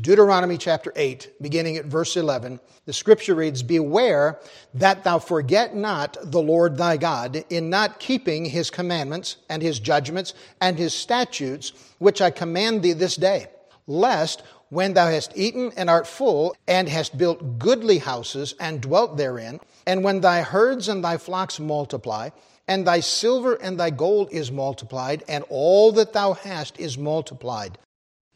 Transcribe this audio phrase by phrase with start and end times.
[0.00, 4.38] Deuteronomy chapter 8, beginning at verse 11, the scripture reads, Beware
[4.72, 9.80] that thou forget not the Lord thy God in not keeping his commandments and his
[9.80, 13.48] judgments and his statutes, which I command thee this day,
[13.88, 19.16] lest when thou hast eaten and art full, and hast built goodly houses and dwelt
[19.16, 22.28] therein, and when thy herds and thy flocks multiply,
[22.68, 27.78] and thy silver and thy gold is multiplied, and all that thou hast is multiplied,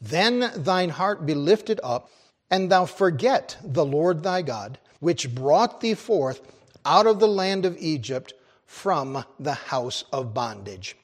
[0.03, 2.11] then thine heart be lifted up,
[2.51, 6.41] and thou forget the Lord thy God, which brought thee forth
[6.85, 8.33] out of the land of Egypt
[8.65, 10.97] from the house of bondage.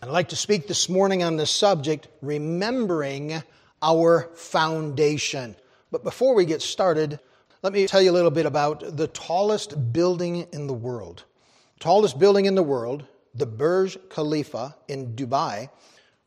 [0.00, 3.42] I'd like to speak this morning on the subject, remembering
[3.82, 5.54] our foundation.
[5.90, 7.20] But before we get started,
[7.62, 11.24] let me tell you a little bit about the tallest building in the world.
[11.78, 15.68] The tallest building in the world, the Burj Khalifa in Dubai,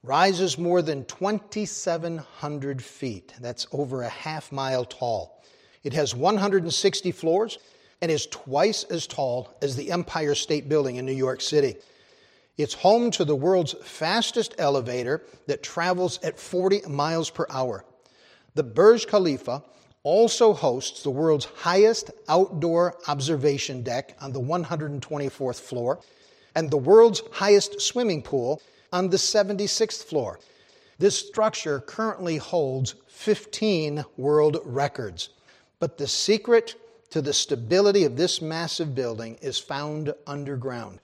[0.04, 3.34] rises more than 2,700 feet.
[3.40, 5.44] That's over a half mile tall.
[5.84, 7.60] It has 160 floors
[8.02, 11.76] and is twice as tall as the Empire State Building in New York City.
[12.58, 17.86] It's home to the world's fastest elevator that travels at 40 miles per hour.
[18.56, 19.64] The Burj Khalifa
[20.04, 26.00] also hosts the world's highest outdoor observation deck on the 124th floor
[26.56, 30.40] and the world's highest swimming pool on the 76th floor.
[31.00, 35.30] This structure currently holds 15 world records.
[35.80, 36.76] But the secret
[37.10, 41.00] to the stability of this massive building is found underground.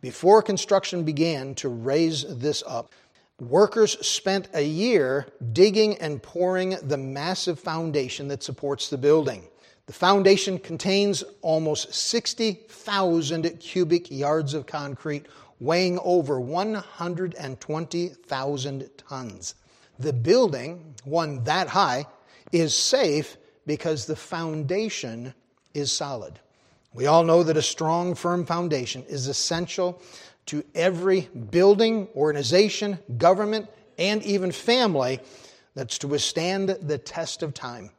[0.00, 2.92] Before construction began to raise this up,
[3.40, 9.44] workers spent a year digging and pouring the massive foundation that supports the building.
[9.86, 15.26] The foundation contains almost 60,000 cubic yards of concrete
[15.60, 19.54] weighing over 120,000 tons.
[19.98, 22.06] The building, one that high,
[22.52, 25.34] is safe because the foundation
[25.74, 26.38] is solid.
[26.94, 30.00] We all know that a strong, firm foundation is essential
[30.46, 33.68] to every building, organization, government,
[33.98, 35.20] and even family
[35.74, 37.90] that's to withstand the test of time.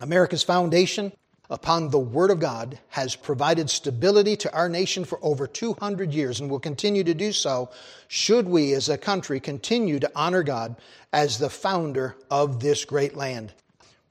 [0.00, 1.12] America's foundation
[1.50, 6.40] upon the Word of God has provided stability to our nation for over 200 years
[6.40, 7.70] and will continue to do so
[8.06, 10.76] should we as a country continue to honor God
[11.12, 13.52] as the founder of this great land.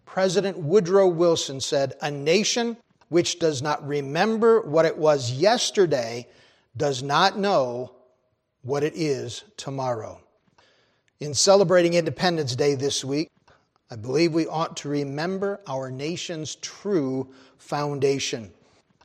[0.06, 2.78] President Woodrow Wilson said, A nation
[3.10, 6.28] which does not remember what it was yesterday
[6.76, 7.92] does not know
[8.64, 10.20] what it is tomorrow.
[11.20, 13.30] In celebrating Independence Day this week,
[13.90, 18.52] I believe we ought to remember our nation's true foundation.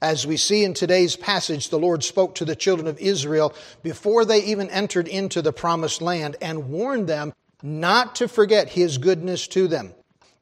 [0.00, 3.54] As we see in today's passage, the Lord spoke to the children of Israel
[3.84, 7.32] before they even entered into the promised land and warned them
[7.62, 9.94] not to forget His goodness to them.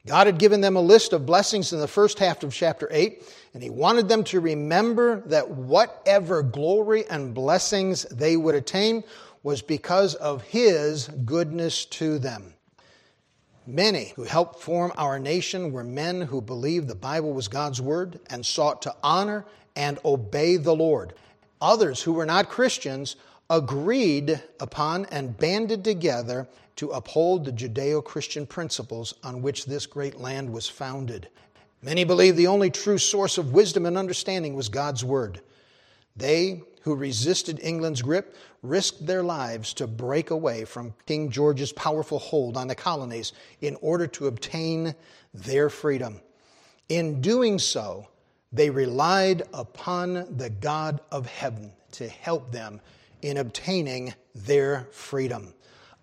[0.06, 3.22] God had given them a list of blessings in the first half of chapter 8,
[3.53, 9.05] and He wanted them to remember that whatever glory and blessings they would attain
[9.43, 12.55] was because of His goodness to them.
[13.72, 18.19] Many who helped form our nation were men who believed the Bible was God's Word
[18.28, 19.44] and sought to honor
[19.76, 21.14] and obey the Lord.
[21.62, 23.14] Others who were not Christians
[23.48, 30.19] agreed upon and banded together to uphold the Judeo Christian principles on which this great
[30.19, 31.28] land was founded.
[31.80, 35.42] Many believed the only true source of wisdom and understanding was God's Word.
[36.20, 42.19] They who resisted England's grip risked their lives to break away from King George's powerful
[42.19, 43.32] hold on the colonies
[43.62, 44.94] in order to obtain
[45.32, 46.20] their freedom.
[46.91, 48.06] In doing so,
[48.53, 52.80] they relied upon the God of heaven to help them
[53.22, 55.54] in obtaining their freedom.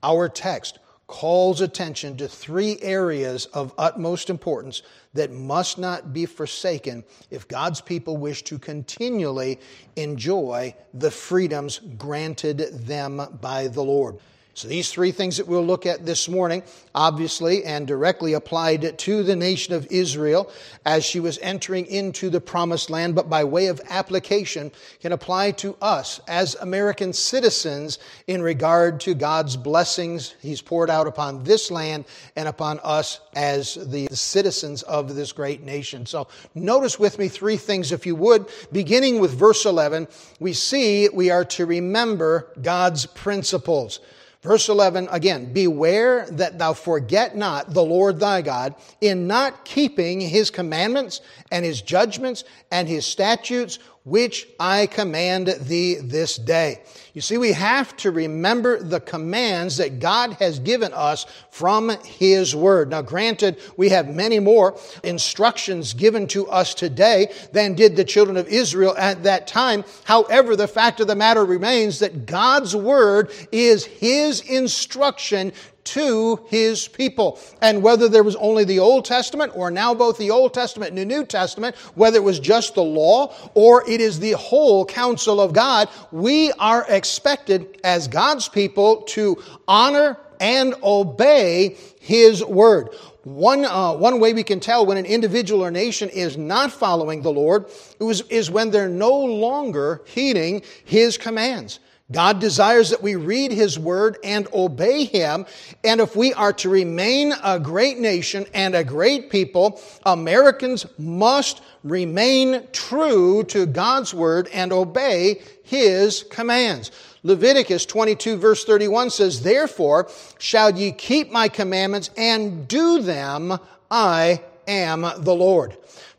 [0.01, 4.81] Our text calls attention to three areas of utmost importance
[5.13, 9.59] that must not be forsaken if God's people wish to continually
[9.95, 14.17] enjoy the freedoms granted them by the Lord.
[14.57, 16.63] So, these three things that we'll look at this morning,
[16.95, 20.51] obviously and directly applied to the nation of Israel
[20.83, 25.51] as she was entering into the promised land, but by way of application, can apply
[25.51, 31.69] to us as American citizens in regard to God's blessings He's poured out upon this
[31.69, 32.05] land
[32.35, 36.07] and upon us as the citizens of this great nation.
[36.07, 38.47] So, notice with me three things, if you would.
[38.71, 40.07] Beginning with verse 11,
[40.39, 43.99] we see we are to remember God's principles.
[44.43, 50.21] Verse 11 again, beware that thou forget not the Lord thy God in not keeping
[50.21, 56.81] his commandments and his judgments and his statutes, which I command thee this day.
[57.13, 62.55] You see, we have to remember the commands that God has given us from His
[62.55, 62.89] Word.
[62.89, 68.37] Now, granted, we have many more instructions given to us today than did the children
[68.37, 69.83] of Israel at that time.
[70.05, 75.51] However, the fact of the matter remains that God's Word is His instruction
[75.87, 77.39] to his people.
[77.61, 80.97] And whether there was only the Old Testament or now both the Old Testament and
[80.97, 85.39] the New Testament, whether it was just the law or it is the whole counsel
[85.39, 92.89] of God, we are expected as God's people to honor and obey his word.
[93.23, 97.23] One, uh, one way we can tell when an individual or nation is not following
[97.23, 97.65] the Lord
[97.99, 101.81] is, is when they're no longer heeding His commands.
[102.09, 105.45] God desires that we read His Word and obey Him.
[105.83, 111.61] And if we are to remain a great nation and a great people, Americans must
[111.83, 116.91] remain true to God's Word and obey His commands.
[117.23, 123.57] Leviticus 22 verse 31 says, Therefore shall ye keep my commandments and do them,
[123.91, 125.75] I am the Lord.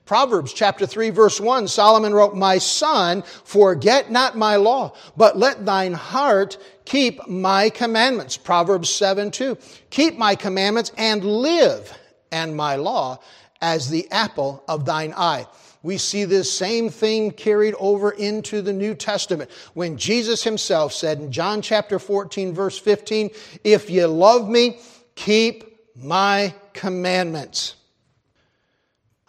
[0.08, 5.66] Proverbs chapter 3 verse 1, Solomon wrote, My son, forget not my law, but let
[5.66, 6.56] thine heart
[6.87, 8.38] keep my commandments.
[8.38, 9.58] Proverbs 7 2,
[9.90, 11.93] keep my commandments and live,
[12.32, 13.19] and my law
[13.60, 15.46] as the apple of thine eye.
[15.82, 21.19] We see this same thing carried over into the New Testament when Jesus himself said
[21.19, 23.28] in John chapter 14 verse 15,
[23.62, 24.81] If ye love me,
[25.16, 27.75] keep my commandments.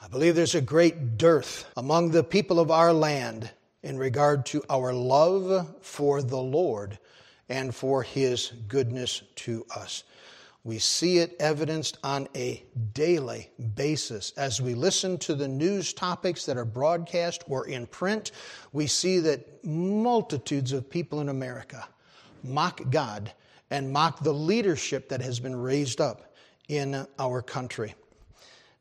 [0.01, 3.51] I believe there's a great dearth among the people of our land
[3.83, 6.97] in regard to our love for the Lord
[7.49, 10.05] and for His goodness to us.
[10.63, 12.63] We see it evidenced on a
[12.93, 14.31] daily basis.
[14.37, 18.31] As we listen to the news topics that are broadcast or in print,
[18.71, 21.85] we see that multitudes of people in America
[22.41, 23.33] mock God
[23.69, 26.33] and mock the leadership that has been raised up
[26.69, 27.95] in our country.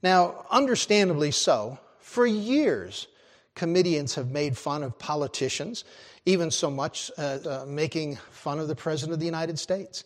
[0.02, 3.08] Now, understandably so, for years,
[3.54, 5.84] comedians have made fun of politicians,
[6.26, 10.04] even so much uh, uh, making fun of the President of the United States.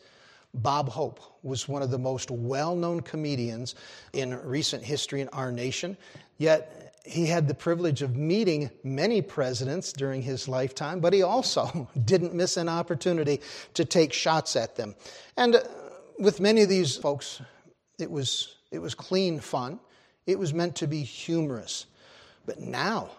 [0.55, 3.75] Bob Hope was one of the most well known comedians
[4.13, 5.97] in recent history in our nation,
[6.39, 11.89] yet he had the privilege of meeting many presidents during his lifetime, but he also
[12.05, 13.41] didn't miss an opportunity
[13.75, 14.95] to take shots at them.
[15.37, 15.63] And uh,
[16.19, 17.41] with many of these folks,
[17.99, 19.79] it was it was clean fun.
[20.27, 21.87] It was meant to be humorous.
[22.47, 23.11] But now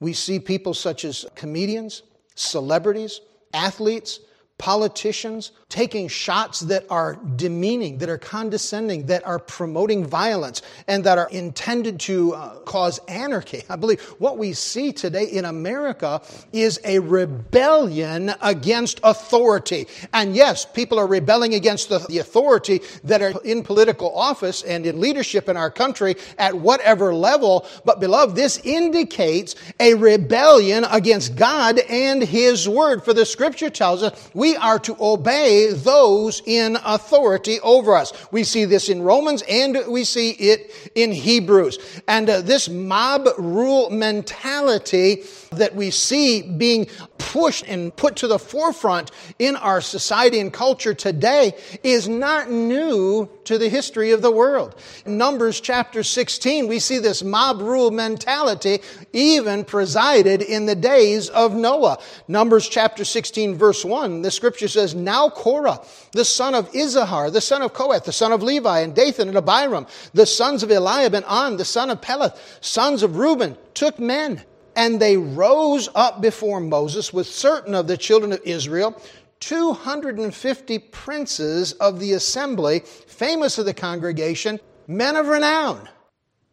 [0.00, 2.02] we see people such as comedians,
[2.34, 3.20] celebrities,
[3.52, 4.20] athletes,
[4.58, 11.18] politicians taking shots that are demeaning, that are condescending, that are promoting violence, and that
[11.18, 13.62] are intended to uh, cause anarchy.
[13.68, 16.22] I believe what we see today in America
[16.52, 19.88] is a rebellion against authority.
[20.12, 24.86] And yes, people are rebelling against the, the authority that are in political office and
[24.86, 27.66] in leadership in our country at whatever level.
[27.84, 33.04] But beloved, this indicates a rebellion against God and His Word.
[33.04, 38.12] For the scripture tells us we are to obey those in authority over us.
[38.30, 41.78] We see this in Romans and we see it in Hebrews.
[42.06, 46.86] And uh, this mob rule mentality that we see being
[47.16, 53.28] pushed and put to the forefront in our society and culture today is not new
[53.44, 54.74] to the history of the world.
[55.06, 58.80] In Numbers chapter 16, we see this mob rule mentality
[59.12, 61.98] even presided in the days of Noah.
[62.28, 65.80] Numbers chapter 16 verse 1, the scripture says, Now Korah,
[66.12, 69.36] the son of Izahar, the son of Kohath, the son of Levi, and Dathan and
[69.36, 73.98] Abiram, the sons of Eliab and On, the son of Peleth, sons of Reuben, took
[73.98, 74.42] men
[74.76, 79.00] and they rose up before Moses with certain of the children of Israel,
[79.40, 85.88] 250 princes of the assembly, famous of the congregation, men of renown.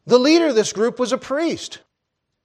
[0.06, 1.80] The leader of this group was a priest.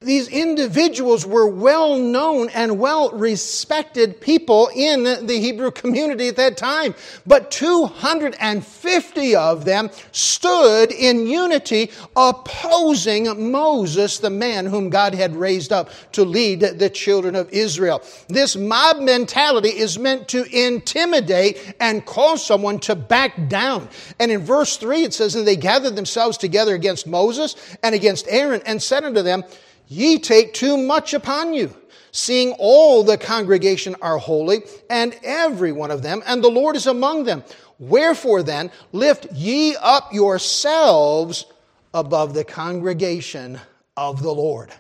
[0.02, 6.58] These individuals were well known and well respected people in the Hebrew community at that
[6.58, 6.94] time.
[7.26, 15.72] But 250 of them stood in unity opposing Moses, the man whom God had raised
[15.72, 18.02] up to lead the children of Israel.
[18.28, 23.88] This mob mentality is meant to intimidate and cause someone to back down.
[24.20, 28.26] And in verse 3 it says, And they gathered themselves together against Moses and against
[28.28, 29.42] Aaron and said unto them,
[29.88, 31.74] Ye take too much upon you,
[32.10, 36.86] seeing all the congregation are holy, and every one of them, and the Lord is
[36.86, 37.44] among them.
[37.78, 41.46] Wherefore then, lift ye up yourselves
[41.94, 43.60] above the congregation
[43.96, 44.72] of the Lord.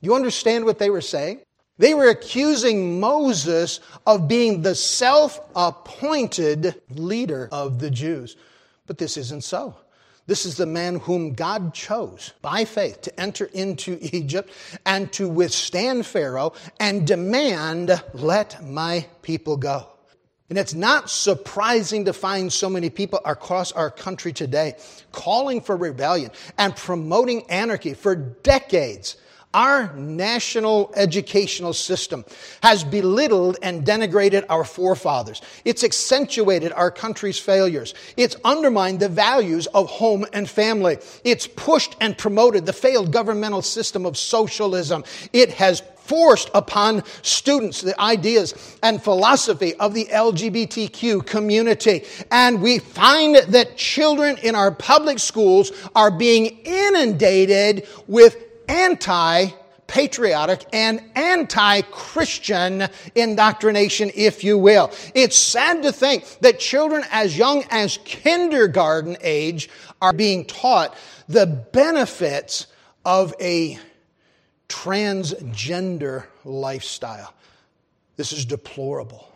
[0.00, 1.40] You understand what they were saying?
[1.78, 8.36] They were accusing Moses of being the self appointed leader of the Jews.
[8.86, 9.74] But this isn't so.
[10.26, 14.50] This is the man whom God chose by faith to enter into Egypt
[14.86, 19.86] and to withstand Pharaoh and demand, let my people go.
[20.48, 24.74] And it's not surprising to find so many people across our country today
[25.10, 29.16] calling for rebellion and promoting anarchy for decades.
[29.54, 32.24] Our national educational system
[32.60, 35.40] has belittled and denigrated our forefathers.
[35.64, 37.94] It's accentuated our country's failures.
[38.16, 40.98] It's undermined the values of home and family.
[41.22, 45.04] It's pushed and promoted the failed governmental system of socialism.
[45.32, 52.04] It has forced upon students the ideas and philosophy of the LGBTQ community.
[52.30, 59.50] And we find that children in our public schools are being inundated with anti
[59.86, 64.90] patriotic and anti Christian indoctrination, if you will.
[65.14, 69.68] It's sad to think that children as young as kindergarten age
[70.00, 70.96] are being taught
[71.28, 72.66] the benefits
[73.04, 73.78] of a
[74.68, 77.34] transgender lifestyle.
[78.16, 79.30] This is deplorable.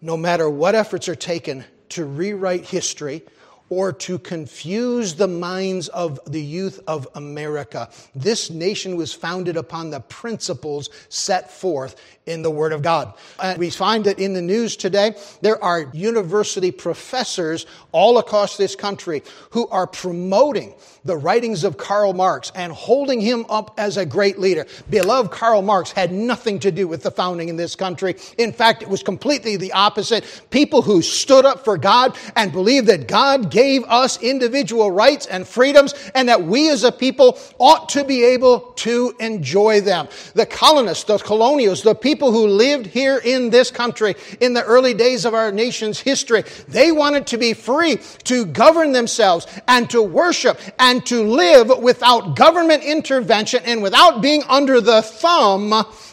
[0.00, 3.22] No matter what efforts are taken to rewrite history,
[3.70, 7.88] or to confuse the minds of the youth of America.
[8.14, 11.94] This nation was founded upon the principles set forth
[12.26, 13.14] in the Word of God.
[13.42, 18.76] And we find that in the news today, there are university professors all across this
[18.76, 20.74] country who are promoting
[21.04, 24.66] the writings of Karl Marx and holding him up as a great leader.
[24.90, 28.16] Beloved Karl Marx had nothing to do with the founding in this country.
[28.36, 30.42] In fact, it was completely the opposite.
[30.50, 35.46] People who stood up for God and believed that God gave us individual rights and
[35.46, 40.08] freedoms and that we as a people ought to be able to enjoy them.
[40.34, 44.94] The colonists, the colonials, the people who lived here in this country in the early
[44.94, 46.44] days of our nation's history.
[46.68, 52.36] They wanted to be free to govern themselves and to worship and to live without
[52.36, 55.72] government intervention and without being under the thumb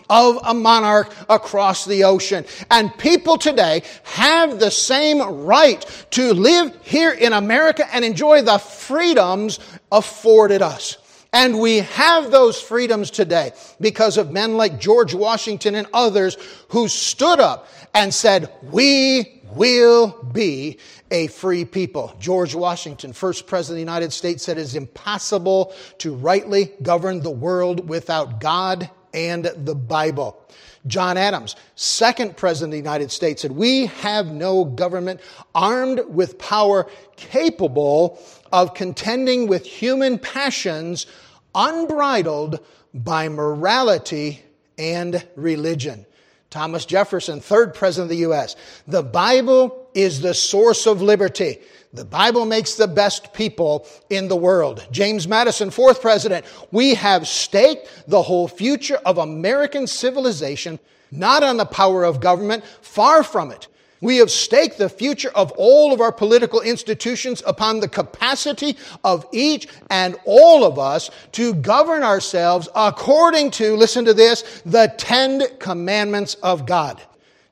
[0.09, 2.45] of a monarch across the ocean.
[2.71, 8.57] And people today have the same right to live here in America and enjoy the
[8.57, 9.59] freedoms
[9.91, 10.97] afforded us.
[11.33, 16.37] And we have those freedoms today because of men like George Washington and others
[16.69, 20.79] who stood up and said, We will be
[21.11, 22.15] a free people.
[22.19, 27.21] George Washington, first president of the United States, said it is impossible to rightly govern
[27.21, 30.39] the world without God and the Bible.
[30.85, 35.21] John Adams, second president of the United States, said, We have no government
[35.55, 38.21] armed with power capable
[38.53, 41.07] of contending with human passions
[41.55, 42.59] unbridled
[42.93, 44.43] by morality
[44.77, 46.05] and religion.
[46.51, 48.55] Thomas Jefferson, third president of the U.S.
[48.87, 51.57] The Bible is the source of liberty.
[51.97, 54.87] The Bible makes the best people in the world.
[54.91, 56.45] James Madison, fourth president.
[56.71, 60.79] We have staked the whole future of American civilization
[61.11, 63.67] not on the power of government, far from it.
[63.99, 69.25] We have staked the future of all of our political institutions upon the capacity of
[69.31, 75.57] each and all of us to govern ourselves according to, listen to this, the Ten
[75.57, 77.01] Commandments of God.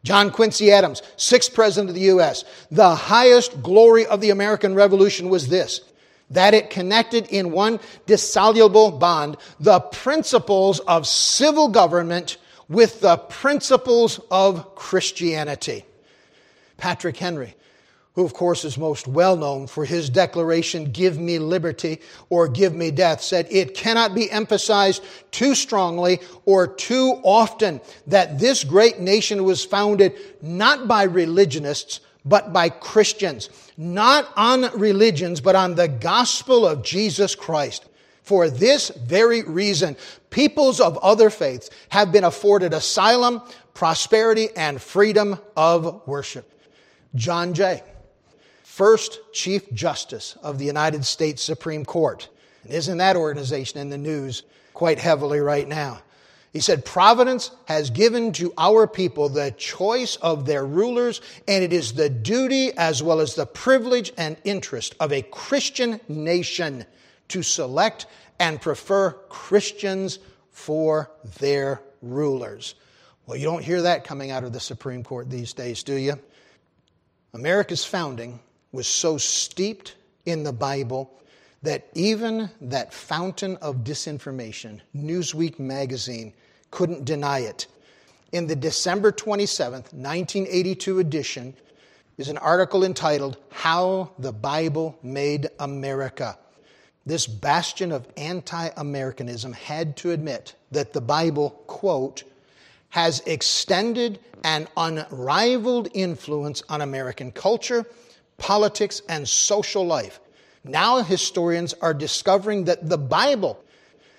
[0.05, 5.29] John Quincy Adams, sixth president of the U.S., the highest glory of the American Revolution
[5.29, 5.81] was this
[6.31, 14.19] that it connected in one dissoluble bond the principles of civil government with the principles
[14.31, 15.85] of Christianity.
[16.77, 17.55] Patrick Henry,
[18.15, 22.73] who of course is most well known for his declaration, give me liberty or give
[22.73, 28.99] me death, said it cannot be emphasized too strongly or too often that this great
[28.99, 35.89] nation was founded not by religionists, but by Christians, not on religions, but on the
[35.89, 37.85] gospel of Jesus Christ.
[38.23, 39.95] For this very reason,
[40.31, 43.43] peoples of other faiths have been afforded asylum,
[43.75, 46.51] prosperity, and freedom of worship.
[47.13, 47.83] John Jay,
[48.75, 52.27] first Chief Justice of the United States Supreme Court.
[52.63, 56.01] And isn't that organization in the news quite heavily right now?
[56.51, 61.71] He said, Providence has given to our people the choice of their rulers, and it
[61.71, 66.85] is the duty as well as the privilege and interest of a Christian nation
[67.29, 68.07] to select
[68.41, 70.19] and prefer Christians
[70.51, 72.75] for their rulers.
[73.25, 76.19] Well, you don't hear that coming out of the Supreme Court these days, do you?
[77.33, 78.41] America's founding
[78.75, 81.11] was so steeped in the Bible
[81.63, 86.33] that even that fountain of disinformation, Newsweek magazine,
[86.69, 87.67] couldn't deny it.
[88.31, 91.55] In the December 27th, 1982 edition
[92.17, 96.37] is an article entitled How the Bible Made America.
[97.05, 102.23] This bastion of anti Americanism had to admit that the Bible, quote,
[102.89, 107.85] has extended an unrivaled influence on American culture,
[108.37, 110.19] politics, and social life.
[110.63, 113.63] Now historians are discovering that the Bible,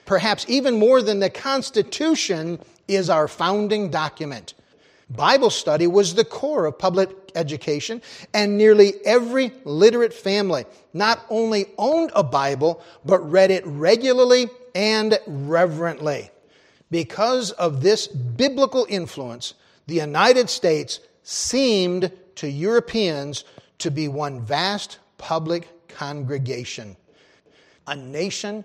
[0.04, 4.54] perhaps even more than the Constitution, is our founding document.
[5.10, 8.02] Bible study was the core of public education,
[8.34, 15.18] and nearly every literate family not only owned a Bible, but read it regularly and
[15.26, 16.30] reverently.
[16.90, 19.54] Because of this biblical influence,
[19.86, 23.44] the United States seemed to Europeans
[23.78, 26.96] to be one vast public congregation,
[27.86, 28.64] a nation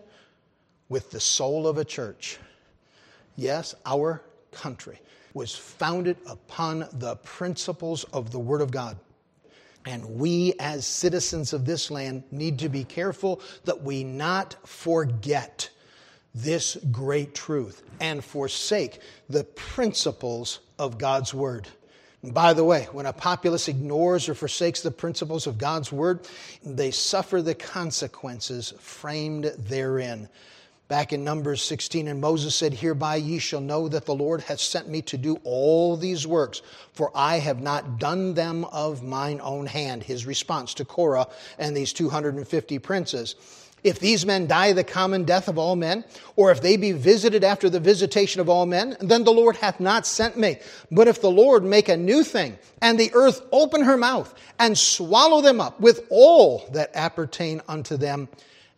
[0.90, 2.38] with the soul of a church.
[3.36, 5.00] Yes, our country
[5.34, 8.98] was founded upon the principles of the Word of God.
[9.86, 15.70] And we, as citizens of this land, need to be careful that we not forget
[16.36, 19.00] this great truth and forsake
[19.30, 21.68] the principles of God's Word.
[22.24, 26.28] By the way, when a populace ignores or forsakes the principles of God's Word,
[26.64, 30.30] they suffer the consequences framed therein.
[30.88, 34.60] Back in Numbers 16, and Moses said, Hereby ye shall know that the Lord hath
[34.60, 36.62] sent me to do all these works,
[36.94, 40.04] for I have not done them of mine own hand.
[40.04, 43.36] His response to Korah and these 250 princes.
[43.84, 46.04] If these men die the common death of all men,
[46.36, 49.80] or if they be visited after the visitation of all men, then the Lord hath
[49.80, 50.58] not sent me.
[50.92, 54.78] But if the Lord make a new thing, and the earth open her mouth, and
[54.78, 58.30] swallow them up with all that appertain unto them,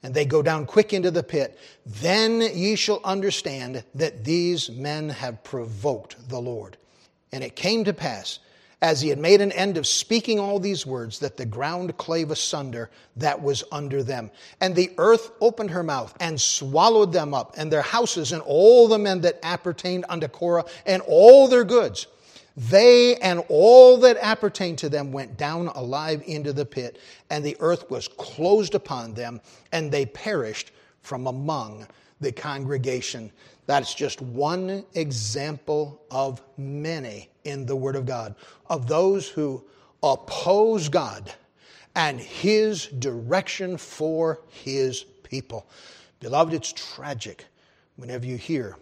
[0.04, 5.10] and they go down quick into the pit, then ye shall understand that these men
[5.10, 6.78] have provoked the Lord.
[7.32, 8.40] And it came to pass,
[8.84, 12.30] as he had made an end of speaking all these words, that the ground clave
[12.32, 14.30] asunder that was under them.
[14.60, 18.90] And the earth opened her mouth and swallowed them up, and their houses, and all
[18.90, 22.08] the men that appertained unto Korah, and all their goods.
[22.58, 27.56] They and all that appertained to them went down alive into the pit, and the
[27.62, 29.40] earth was closed upon them,
[29.72, 31.88] and they perished from among
[32.24, 33.32] the congregation.
[33.66, 38.36] That's just one example of many in the Word of God,
[38.70, 39.64] of those who
[40.02, 41.32] oppose God
[41.96, 45.68] and His direction for His people.
[46.20, 47.46] Beloved, it's tragic
[47.96, 48.78] whenever you hear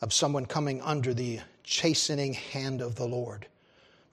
[0.00, 3.46] of someone coming under the chastening hand of the Lord.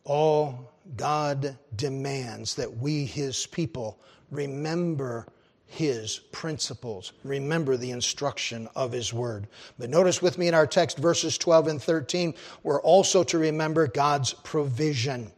[0.04, 5.28] All God demands that we, His people, remember
[5.72, 9.48] His principles, remember the instruction of His Word.
[9.80, 13.88] But notice with me in our text, verses 12 and 13, we're also to remember
[13.88, 15.32] God's provision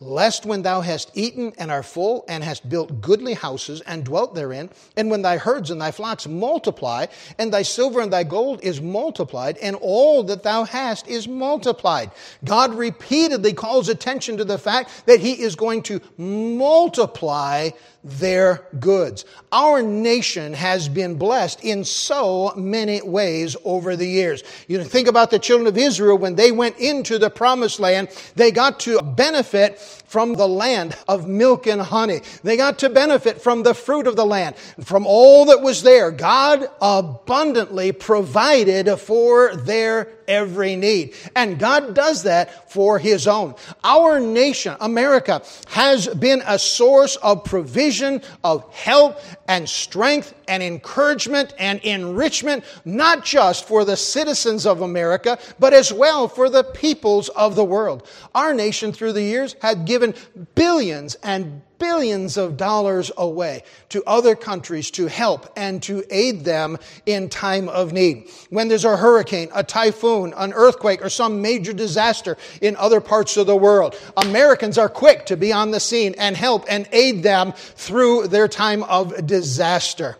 [0.00, 4.34] lest when thou hast eaten and are full, and hast built goodly houses and dwelt
[4.34, 7.06] therein, and when thy herds and thy flocks multiply,
[7.38, 12.10] and thy silver and thy gold is multiplied, and all that thou hast is multiplied.
[12.44, 17.70] God repeatedly calls attention to the fact that he is going to multiply
[18.08, 19.24] their goods.
[19.52, 24.42] Our nation has been blessed in so many ways over the years.
[24.66, 28.50] You think about the children of Israel when they went into the promised land, they
[28.50, 32.20] got to benefit from the land of milk and honey.
[32.42, 36.10] They got to benefit from the fruit of the land, from all that was there.
[36.10, 41.14] God abundantly provided for their every need.
[41.34, 43.54] And God does that for His own.
[43.82, 51.54] Our nation, America, has been a source of provision, of help and strength and encouragement
[51.58, 57.28] and enrichment, not just for the citizens of America, but as well for the peoples
[57.30, 58.06] of the world.
[58.34, 60.14] Our nation through the years had given
[60.54, 66.78] billions and billions of dollars away to other countries to help and to aid them
[67.06, 68.28] in time of need.
[68.50, 73.36] When there's a hurricane, a typhoon, an earthquake, or some major disaster in other parts
[73.36, 77.22] of the world, Americans are quick to be on the scene and help and aid
[77.22, 80.16] them through their time of disaster.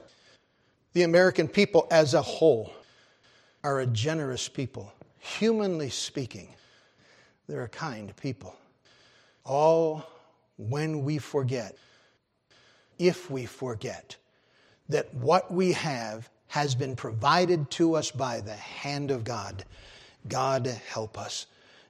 [0.92, 2.73] The American people as a whole
[3.62, 4.92] are a generous people.
[5.18, 6.49] Humanly speaking,
[7.49, 8.55] they're a kind people.
[9.44, 10.05] All
[10.59, 11.77] when we forget,
[12.99, 14.16] if we forget,
[14.90, 19.64] that what we have has been provided to us by the hand of God.
[20.27, 21.47] God help us.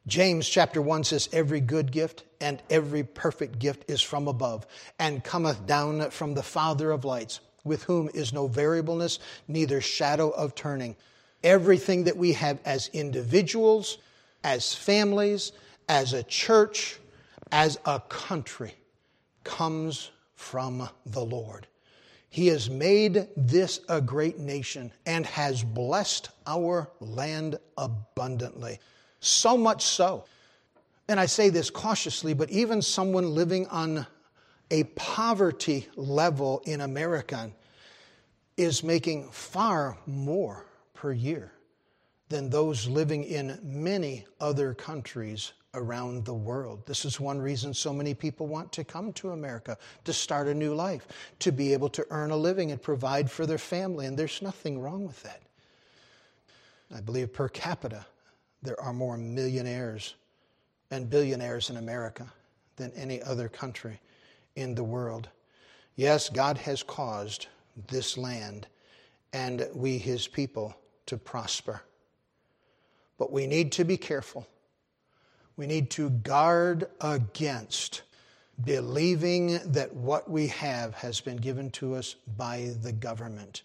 [0.07, 4.66] James chapter 1 says, Every good gift and every perfect gift is from above
[4.98, 10.31] and cometh down from the Father of lights with whom is no variableness, neither shadow
[10.31, 10.96] of turning.
[11.44, 13.98] Everything that we have as individuals,
[14.42, 15.52] as families,
[15.88, 16.98] as a church,
[17.52, 18.74] as a country
[19.44, 21.66] comes from the Lord.
[22.30, 28.80] He has made this a great nation and has blessed our land abundantly.
[29.20, 30.24] So much so.
[31.08, 34.06] And I say this cautiously, but even someone living on
[34.70, 37.50] a poverty level in America
[38.58, 41.52] is making far more per year
[42.28, 46.87] than those living in many other countries around the world.
[46.87, 50.54] This is one reason so many people want to come to America to start a
[50.54, 51.07] new life,
[51.40, 54.81] to be able to earn a living and provide for their family, and there's nothing
[54.81, 55.42] wrong with that.
[56.94, 58.07] I believe per capita,
[58.62, 60.14] there are more millionaires
[60.90, 62.26] and billionaires in America
[62.76, 64.00] than any other country
[64.57, 65.28] in the world.
[65.96, 67.48] Yes, God has caused
[67.88, 68.66] this land
[69.35, 70.74] and we, his people,
[71.07, 71.83] to prosper.
[73.18, 74.46] But we need to be careful
[75.58, 78.02] we need to guard against
[78.64, 83.62] believing that what we have has been given to us by the government.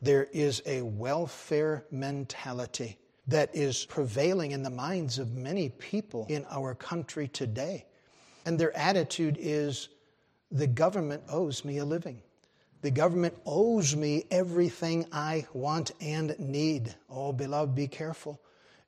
[0.00, 6.46] There is a welfare mentality that is prevailing in the minds of many people in
[6.52, 7.84] our country today.
[8.46, 9.88] And their attitude is
[10.52, 12.22] the government owes me a living.
[12.82, 16.94] The government owes me everything I want and need.
[17.10, 18.40] Oh, beloved, be careful.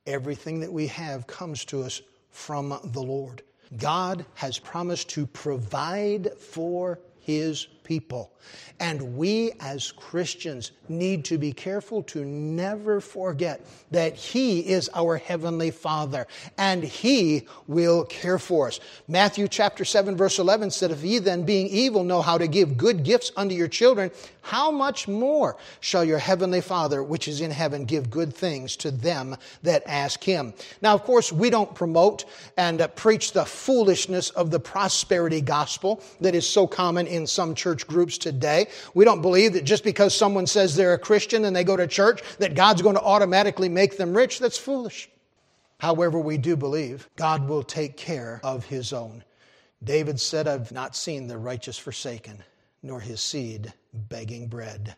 [0.06, 2.02] Everything that we have comes to us
[2.36, 3.42] from the Lord.
[3.76, 8.32] God has promised to provide for his people.
[8.78, 15.16] And we as Christians need to be careful to never forget that He is our
[15.16, 16.26] Heavenly Father
[16.58, 18.80] and He will care for us.
[19.08, 22.76] Matthew chapter 7 verse 11 said, If ye then being evil know how to give
[22.76, 24.10] good gifts unto your children,
[24.42, 28.90] how much more shall your Heavenly Father which is in heaven give good things to
[28.90, 30.54] them that ask Him?
[30.82, 36.02] Now, of course, we don't promote and uh, preach the foolishness of the prosperity gospel
[36.20, 38.68] that is so common in some church groups today.
[38.94, 41.86] We don't believe that just because someone says they're a Christian and they go to
[41.86, 44.38] church, that God's going to automatically make them rich.
[44.38, 45.10] That's foolish.
[45.78, 49.22] However, we do believe God will take care of his own.
[49.84, 52.42] David said, I've not seen the righteous forsaken,
[52.82, 54.96] nor his seed begging bread.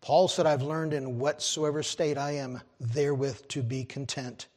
[0.00, 4.48] Paul said, I've learned in whatsoever state I am therewith to be content.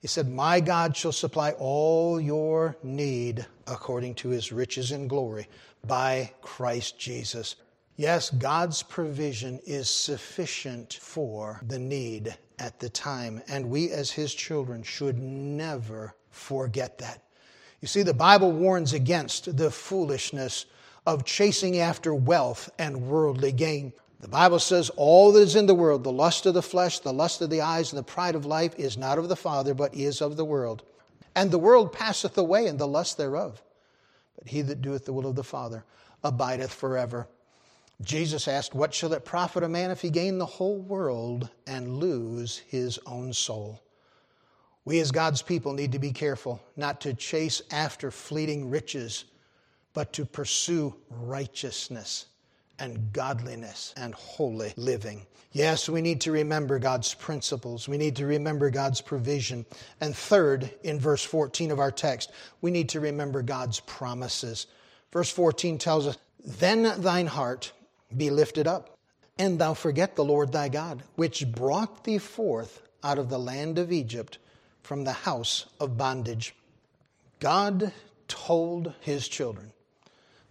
[0.00, 5.48] He said, My God shall supply all your need according to his riches and glory
[5.86, 7.56] by Christ Jesus.
[7.96, 14.34] Yes, God's provision is sufficient for the need at the time, and we as his
[14.34, 17.24] children should never forget that.
[17.80, 20.66] You see, the Bible warns against the foolishness
[21.06, 23.92] of chasing after wealth and worldly gain.
[24.20, 27.12] The Bible says, All that is in the world, the lust of the flesh, the
[27.12, 29.94] lust of the eyes, and the pride of life, is not of the Father, but
[29.94, 30.82] is of the world.
[31.34, 33.62] And the world passeth away, and the lust thereof.
[34.38, 35.84] But he that doeth the will of the Father
[36.22, 37.26] abideth forever.
[38.00, 41.98] Jesus asked, What shall it profit a man if he gain the whole world and
[41.98, 43.82] lose his own soul?
[44.84, 49.24] We, as God's people, need to be careful not to chase after fleeting riches,
[49.92, 52.26] but to pursue righteousness
[52.78, 55.26] and godliness and holy living.
[55.52, 57.88] Yes, we need to remember God's principles.
[57.88, 59.64] We need to remember God's provision.
[60.00, 64.66] And third, in verse 14 of our text, we need to remember God's promises.
[65.12, 67.72] Verse 14 tells us, Then thine heart
[68.14, 68.98] be lifted up,
[69.38, 73.78] and thou forget the Lord thy God, which brought thee forth out of the land
[73.78, 74.38] of Egypt
[74.82, 76.54] from the house of bondage.
[77.40, 77.92] God
[78.26, 79.72] told his children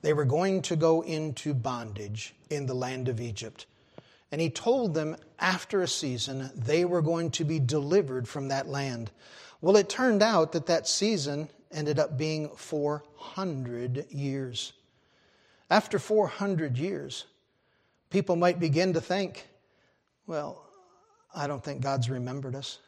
[0.08, 3.66] they were going to go into bondage in the land of Egypt.
[4.32, 8.70] And he told them after a season they were going to be delivered from that
[8.70, 9.12] land.
[9.60, 14.72] Well, it turned out that that season ended up being 400 years.
[15.70, 17.26] After 400 years,
[18.10, 19.46] people might begin to think,
[20.26, 20.64] well,
[21.36, 22.80] I don't think God's remembered us.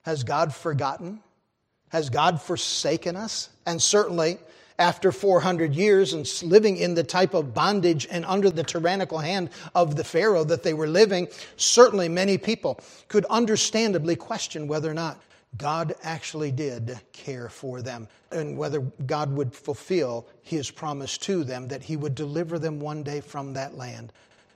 [0.00, 1.20] Has God forgotten?
[1.90, 3.50] Has God forsaken us?
[3.66, 4.38] And certainly,
[4.78, 9.50] after 400 years and living in the type of bondage and under the tyrannical hand
[9.74, 14.94] of the Pharaoh that they were living, certainly many people could understandably question whether or
[14.94, 15.20] not
[15.56, 21.68] God actually did care for them and whether God would fulfill his promise to them
[21.68, 24.12] that he would deliver them one day from that land.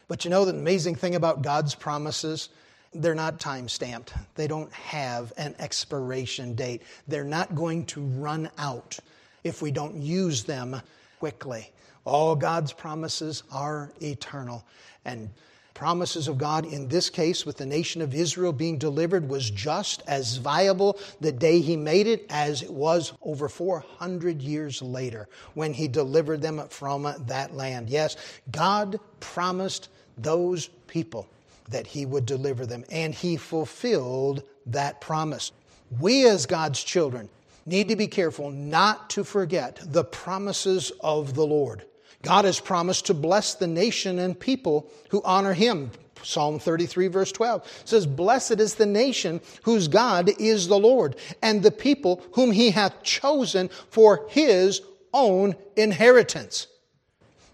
[0.09, 2.49] But you know the amazing thing about God's promises?
[2.93, 4.15] They're not time stamped.
[4.35, 6.83] They don't have an expiration date.
[7.07, 8.99] They're not going to run out
[9.45, 10.81] if we don't use them
[11.19, 11.71] quickly.
[12.05, 14.65] All God's promises are eternal.
[15.05, 15.31] And
[15.79, 20.03] promises of God in this case with the nation of Israel being delivered was just
[20.09, 25.73] as viable the day he made it as it was over 400 years later when
[25.73, 27.89] he delivered them from that land.
[27.89, 28.17] Yes,
[28.51, 31.29] God promised those people
[31.69, 35.53] that he would deliver them and he fulfilled that promise.
[36.01, 37.29] We as God's children
[37.69, 41.85] need to be careful not to forget the promises of the Lord.
[42.23, 45.91] God has promised to bless the nation and people who honor him.
[46.23, 51.63] Psalm 33, verse 12 says, Blessed is the nation whose God is the Lord, and
[51.63, 54.83] the people whom he hath chosen for his
[55.15, 56.67] own inheritance.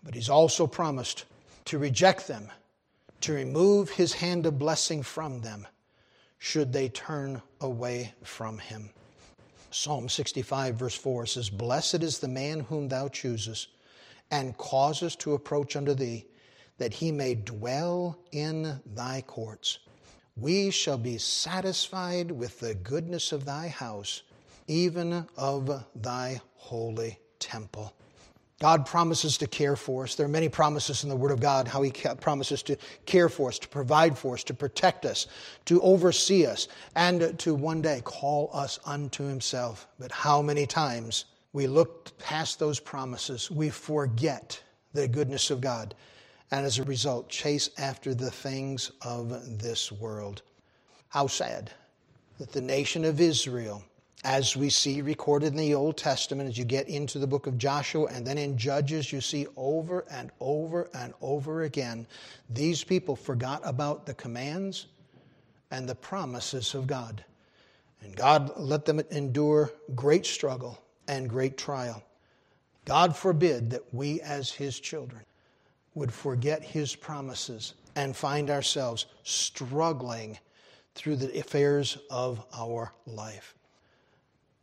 [0.02, 1.24] But he's also promised
[1.66, 2.48] to reject them,
[3.20, 5.66] to remove his hand of blessing from them,
[6.38, 8.90] should they turn away from him.
[9.74, 13.66] Psalm 65, verse 4 says, Blessed is the man whom thou choosest
[14.30, 16.26] and cause us to approach unto thee,
[16.78, 19.80] that he may dwell in thy courts.
[20.36, 24.22] We shall be satisfied with the goodness of thy house,
[24.68, 27.92] even of thy holy temple.
[28.60, 30.14] God promises to care for us.
[30.14, 33.48] There are many promises in the Word of God how He promises to care for
[33.48, 35.26] us, to provide for us, to protect us,
[35.64, 39.88] to oversee us, and to one day call us unto Himself.
[39.98, 44.62] But how many times we look past those promises, we forget
[44.92, 45.94] the goodness of God,
[46.50, 50.42] and as a result, chase after the things of this world.
[51.08, 51.70] How sad
[52.38, 53.84] that the nation of Israel,
[54.24, 57.58] as we see recorded in the Old Testament, as you get into the book of
[57.58, 62.06] Joshua and then in Judges, you see over and over and over again,
[62.48, 64.86] these people forgot about the commands
[65.70, 67.22] and the promises of God.
[68.00, 72.02] And God let them endure great struggle and great trial.
[72.86, 75.22] God forbid that we, as His children,
[75.94, 80.38] would forget His promises and find ourselves struggling
[80.94, 83.54] through the affairs of our life.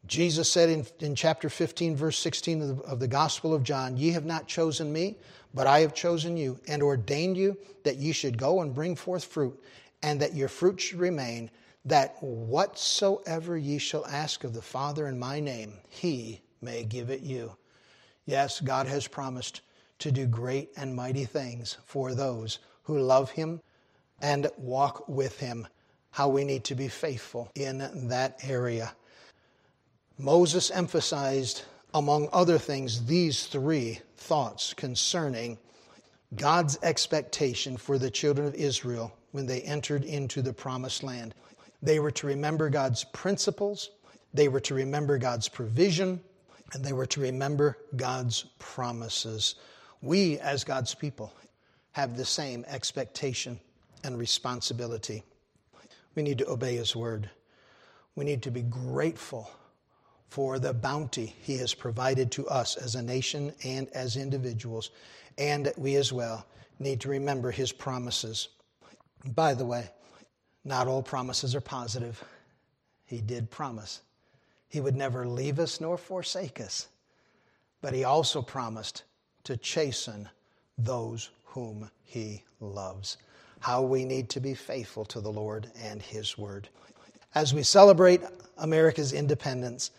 [0.08, 3.98] Jesus said in, in chapter 15, verse 16 of the, of the Gospel of John,
[3.98, 5.18] Ye have not chosen me,
[5.54, 9.24] but I have chosen you, and ordained you that ye should go and bring forth
[9.24, 9.62] fruit,
[10.02, 11.52] and that your fruit should remain,
[11.86, 17.22] that whatsoever ye shall ask of the Father in my name, he may give it
[17.22, 17.56] you.
[18.26, 19.62] Yes, God has promised
[20.00, 23.62] to do great and mighty things for those who love him
[24.22, 25.68] and walk with him.
[26.12, 28.94] How we need to be faithful in that area.
[30.22, 31.64] Moses emphasized,
[31.96, 35.58] among other things, these three thoughts concerning
[36.36, 41.34] God's expectation for the children of Israel when they entered into the promised land.
[41.82, 43.90] They were to remember God's principles,
[44.32, 46.22] they were to remember God's provision,
[46.74, 49.56] and they were to remember God's promises.
[50.04, 51.34] We, as God's people,
[51.94, 53.60] have the same expectation
[54.04, 55.24] and responsibility.
[56.14, 57.30] We need to obey His word.
[58.16, 59.50] We need to be grateful
[60.32, 64.90] for the bounty He has provided to us as a nation and as individuals.
[65.38, 66.46] And we as well
[66.80, 68.48] need to remember His promises.
[69.36, 69.90] By the way,
[70.64, 72.24] not all promises are positive.
[73.06, 74.00] He did promise
[74.70, 76.88] He would never leave us nor forsake us.
[77.82, 79.04] But He also promised
[79.44, 80.30] to chasten
[80.78, 83.18] those whom He loves.
[83.60, 86.70] How we need to be faithful to the Lord and His Word.
[87.36, 88.22] As we celebrate
[88.58, 89.92] America's independence,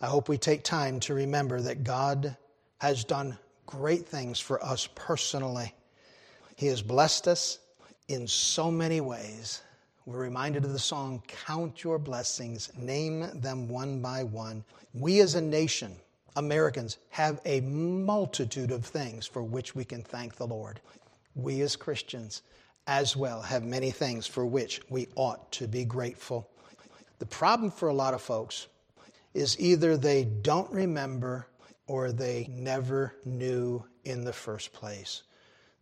[0.00, 2.36] I hope we take time to remember that God
[2.80, 5.74] has done great things for us personally.
[6.54, 7.58] He has blessed us
[8.06, 9.62] in so many ways.
[10.06, 14.64] We're reminded of the song, Count Your Blessings, name them one by one.
[14.94, 15.96] We as a nation,
[16.36, 20.80] Americans, have a multitude of things for which we can thank the Lord.
[21.34, 22.42] We as Christians,
[22.86, 26.48] as well, have many things for which we ought to be grateful.
[27.18, 28.68] The problem for a lot of folks
[29.34, 31.46] is either they don't remember
[31.86, 35.22] or they never knew in the first place.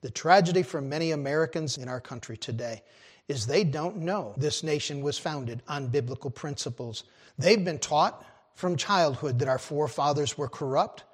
[0.02, 2.82] The tragedy for many Americans in our country today
[3.28, 7.04] is they don't know this nation was founded on biblical principles.
[7.38, 11.04] They've been taught from childhood that our forefathers were corrupt,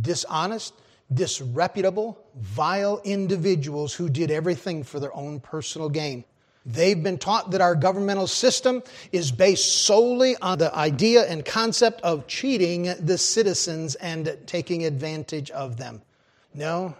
[0.00, 0.74] dishonest,
[1.12, 6.24] disreputable, vile individuals who did everything for their own personal gain.
[6.66, 12.02] They've been taught that our governmental system is based solely on the idea and concept
[12.02, 16.02] of cheating the citizens and taking advantage of them.
[16.52, 16.94] No,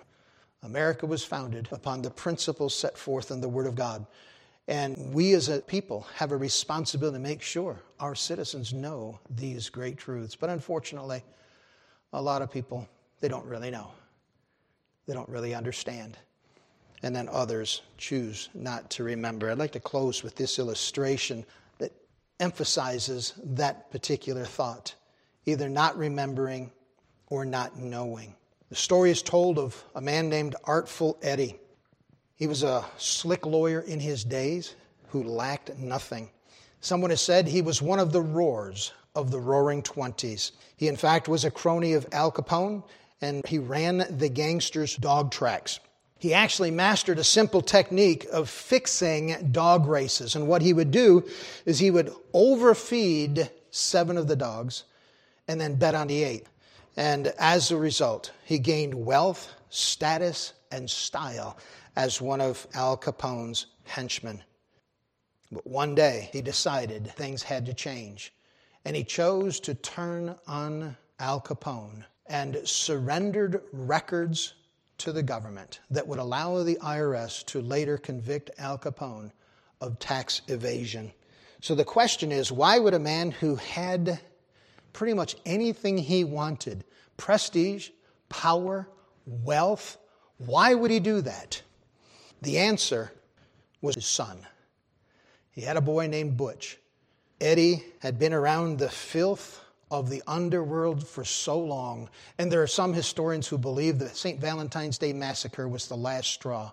[0.63, 4.07] America was founded upon the principles set forth in the Word of God.
[4.67, 9.71] And we as a people have a responsibility to make sure our citizens know these
[9.71, 10.37] great truths.
[10.37, 11.23] But unfortunately,
[12.13, 12.87] a lot of people,
[13.21, 13.93] they don't really know.
[15.07, 16.19] they don't really understand.
[17.03, 19.51] And then others choose not to remember.
[19.51, 21.45] I'd like to close with this illustration
[21.79, 21.93] that
[22.41, 24.95] emphasizes that particular thought
[25.47, 26.71] either not remembering
[27.29, 28.35] or not knowing.
[28.69, 31.59] The story is told of a man named Artful Eddie.
[32.35, 34.75] He was a slick lawyer in his days
[35.09, 36.31] who lacked nothing.
[36.81, 40.53] Someone has said he was one of the roars of the roaring 20s.
[40.77, 42.85] He, in fact, was a crony of Al Capone
[43.21, 45.81] and he ran the gangsters' dog tracks.
[46.19, 50.35] He actually mastered a simple technique of fixing dog races.
[50.35, 51.25] And what he would do
[51.65, 54.85] is he would overfeed seven of the dogs
[55.47, 56.51] and then bet on the eighth.
[56.97, 61.57] And as a result, he gained wealth, status, and style
[61.95, 64.43] as one of Al Capone's henchmen.
[65.53, 68.35] But one day he decided things had to change,
[68.85, 74.55] and he chose to turn on Al Capone and surrendered records
[74.99, 79.31] to the government that would allow the IRS to later convict Al Capone
[79.81, 81.13] of tax evasion.
[81.61, 84.21] So the question is why would a man who had
[84.93, 86.85] pretty much anything he wanted
[87.17, 87.91] prestige,
[88.29, 88.89] power,
[89.27, 89.99] wealth
[90.39, 91.61] why would he do that?
[92.43, 93.13] The answer
[93.81, 94.47] was his son.
[95.51, 96.79] He had a boy named Butch.
[97.41, 102.67] Eddie had been around the filth of the underworld for so long, and there are
[102.67, 104.41] some historians who believe the St.
[104.41, 106.71] Valentine's Day massacre was the last straw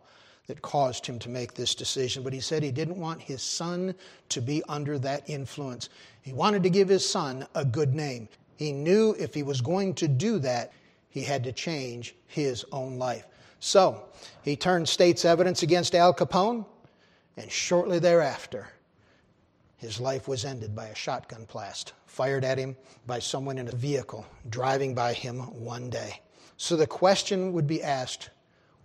[0.47, 2.23] that caused him to make this decision.
[2.23, 3.95] But he said he didn't want his son
[4.30, 5.89] to be under that influence.
[6.21, 8.28] He wanted to give his son a good name.
[8.58, 10.71] He knew if he was going to do that,
[11.10, 13.25] he had to change his own life.
[13.60, 14.04] So,
[14.43, 16.65] he turned state's evidence against Al Capone,
[17.38, 18.67] and shortly thereafter,
[19.78, 23.76] his life was ended by a shotgun blast fired at him by someone in a
[23.76, 26.22] vehicle driving by him one day.
[26.58, 28.30] So the question would be asked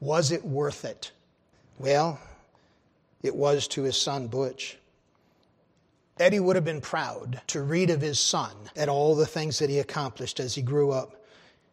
[0.00, 1.12] was it worth it?
[1.78, 2.18] Well,
[3.22, 4.78] it was to his son Butch.
[6.18, 9.70] Eddie would have been proud to read of his son and all the things that
[9.70, 11.24] he accomplished as he grew up.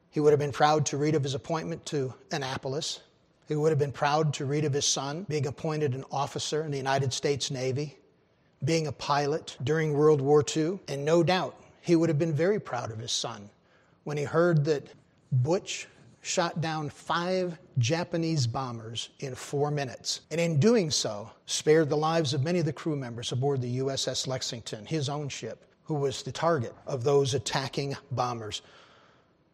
[0.09, 2.99] He would have been proud to read of his appointment to Annapolis.
[3.47, 6.71] He would have been proud to read of his son being appointed an officer in
[6.71, 7.97] the United States Navy
[8.63, 10.79] being a pilot during World War II.
[10.87, 13.49] And no doubt he would have been very proud of his son
[14.03, 14.87] when he heard that
[15.31, 15.87] Butch
[16.21, 20.21] shot down five Japanese bombers in four minutes.
[20.31, 23.79] And in doing so, spared the lives of many of the crew members aboard the
[23.79, 28.61] USS Lexington, his own ship, who was the target of those attacking bombers.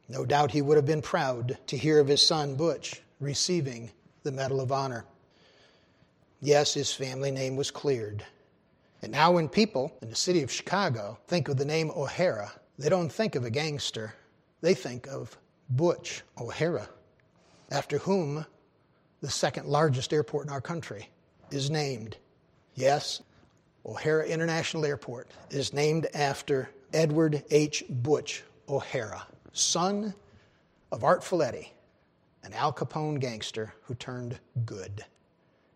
[0.09, 3.91] No doubt he would have been proud to hear of his son Butch receiving
[4.23, 5.05] the Medal of Honor.
[6.41, 8.25] Yes, his family name was cleared.
[9.03, 12.87] And now, when people in the city of Chicago think of the name O'Hare, they
[12.87, 14.13] don't think of a gangster,
[14.61, 15.37] they think of
[15.69, 16.87] Butch O'Hare,
[17.69, 18.45] after whom
[19.19, 21.09] the second largest airport in our country
[21.51, 22.15] is named.
[22.75, 23.21] Yes,
[23.85, 27.83] O'Hare International Airport is named after Edward H.
[27.89, 30.13] Butch O'Hare, son
[30.93, 31.73] of Artful Eddie,
[32.43, 35.03] an Al Capone gangster who turned good.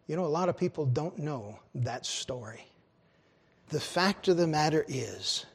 [0.07, 2.71] You know, a lot of people don't know that story.
[3.69, 5.45] The fact of the matter is,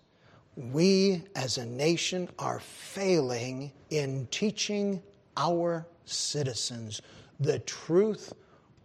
[0.55, 5.03] we as a nation are failing in teaching
[5.39, 7.01] our citizens
[7.41, 8.35] the truth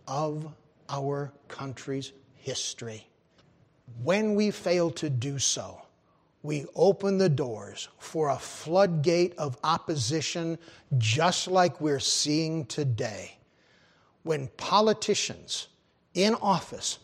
[0.07, 0.47] of
[0.87, 3.05] our country's history.
[4.01, 5.81] When we fail to do so,
[6.41, 10.57] we open the doors for a floodgate of opposition
[10.97, 13.37] just like we're seeing today.
[14.23, 15.67] When politicians
[16.13, 16.99] in office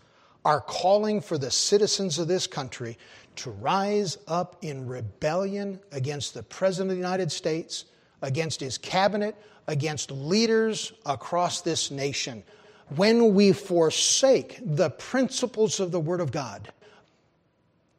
[0.46, 2.98] are calling for the citizens of this country
[3.36, 7.86] to rise up in rebellion against the President of the United States,
[8.22, 9.36] against his cabinet,
[9.68, 12.44] against leaders across this nation.
[12.96, 16.72] When we forsake the principles of the Word of God,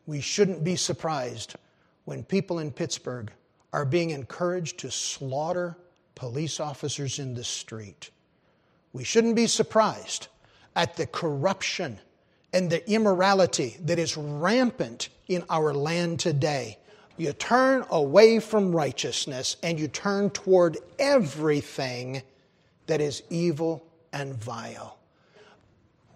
[0.07, 1.57] we shouldn't be surprised
[2.05, 3.33] when people in Pittsburgh
[3.73, 5.77] are being encouraged to slaughter
[6.15, 8.11] police officers in the street.
[8.93, 10.29] We shouldn't be surprised
[10.77, 11.99] at the corruption
[12.55, 16.79] and the immorality that is rampant in our land today.
[17.17, 22.23] You turn away from righteousness and you turn toward everything
[22.87, 24.99] that is evil and vile.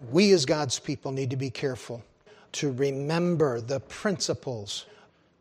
[0.09, 2.01] We, as God's people, need to be careful
[2.53, 4.85] to remember the principles,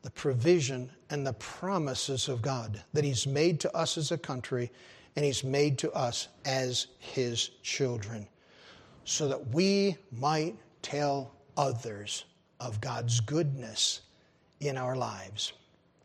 [0.03, 4.69] the provision, and the promises of God that He's made to us as a country
[5.15, 8.27] and He's made to us as His children,
[9.05, 10.57] so that we might
[10.89, 12.25] tell others
[12.61, 14.01] of God's goodness
[14.61, 15.53] in our lives.